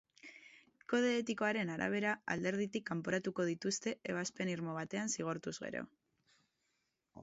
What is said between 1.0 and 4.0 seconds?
etikoaren arabera, alderditik kanporatuko dituzte